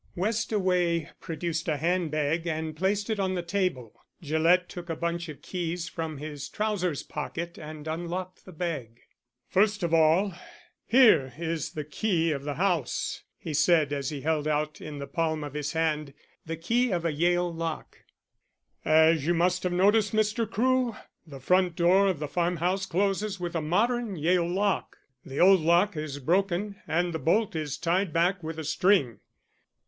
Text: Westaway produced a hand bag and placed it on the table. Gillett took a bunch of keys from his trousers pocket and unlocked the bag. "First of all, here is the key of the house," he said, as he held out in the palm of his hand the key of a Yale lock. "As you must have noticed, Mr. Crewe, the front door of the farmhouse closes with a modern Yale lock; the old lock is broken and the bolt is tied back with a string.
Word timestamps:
Westaway 0.17 1.09
produced 1.19 1.67
a 1.67 1.77
hand 1.77 2.09
bag 2.09 2.47
and 2.47 2.75
placed 2.75 3.07
it 3.11 3.19
on 3.19 3.35
the 3.35 3.43
table. 3.43 4.03
Gillett 4.19 4.67
took 4.67 4.89
a 4.89 4.95
bunch 4.95 5.29
of 5.29 5.43
keys 5.43 5.87
from 5.89 6.17
his 6.17 6.49
trousers 6.49 7.03
pocket 7.03 7.59
and 7.59 7.87
unlocked 7.87 8.43
the 8.45 8.51
bag. 8.51 9.01
"First 9.47 9.83
of 9.83 9.93
all, 9.93 10.33
here 10.87 11.35
is 11.37 11.73
the 11.73 11.83
key 11.83 12.31
of 12.31 12.43
the 12.45 12.55
house," 12.55 13.21
he 13.37 13.53
said, 13.53 13.93
as 13.93 14.09
he 14.09 14.21
held 14.21 14.47
out 14.47 14.81
in 14.81 14.97
the 14.97 15.05
palm 15.05 15.43
of 15.43 15.53
his 15.53 15.73
hand 15.73 16.15
the 16.47 16.57
key 16.57 16.89
of 16.89 17.05
a 17.05 17.13
Yale 17.13 17.53
lock. 17.53 17.99
"As 18.83 19.27
you 19.27 19.35
must 19.35 19.61
have 19.61 19.71
noticed, 19.71 20.13
Mr. 20.13 20.49
Crewe, 20.49 20.95
the 21.27 21.39
front 21.39 21.75
door 21.75 22.07
of 22.07 22.17
the 22.17 22.27
farmhouse 22.27 22.87
closes 22.87 23.39
with 23.39 23.55
a 23.55 23.61
modern 23.61 24.15
Yale 24.15 24.49
lock; 24.49 24.97
the 25.23 25.39
old 25.39 25.59
lock 25.59 25.95
is 25.95 26.17
broken 26.17 26.77
and 26.87 27.13
the 27.13 27.19
bolt 27.19 27.55
is 27.55 27.77
tied 27.77 28.11
back 28.11 28.41
with 28.41 28.57
a 28.57 28.63
string. 28.63 29.19